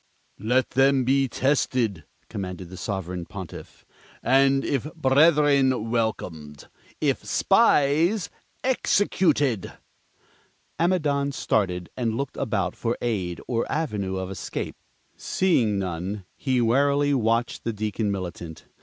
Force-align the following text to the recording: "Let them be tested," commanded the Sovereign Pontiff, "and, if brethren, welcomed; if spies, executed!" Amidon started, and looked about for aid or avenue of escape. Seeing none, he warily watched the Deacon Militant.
"Let 0.39 0.71
them 0.71 1.03
be 1.03 1.27
tested," 1.27 2.05
commanded 2.27 2.69
the 2.71 2.75
Sovereign 2.77 3.27
Pontiff, 3.27 3.85
"and, 4.23 4.65
if 4.65 4.91
brethren, 4.95 5.91
welcomed; 5.91 6.69
if 6.99 7.23
spies, 7.23 8.31
executed!" 8.63 9.73
Amidon 10.79 11.31
started, 11.33 11.91
and 11.95 12.17
looked 12.17 12.37
about 12.37 12.75
for 12.75 12.97
aid 12.99 13.41
or 13.47 13.71
avenue 13.71 14.17
of 14.17 14.31
escape. 14.31 14.75
Seeing 15.17 15.77
none, 15.77 16.25
he 16.35 16.59
warily 16.61 17.13
watched 17.13 17.63
the 17.63 17.71
Deacon 17.71 18.11
Militant. 18.11 18.65